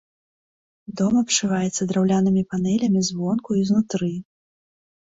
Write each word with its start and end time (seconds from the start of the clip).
Дом 1.01 1.13
абшываецца 1.23 1.81
драўлянымі 1.91 2.43
панелямі 2.55 3.01
звонку 3.13 3.49
і 3.63 3.67
знутры. 3.71 4.15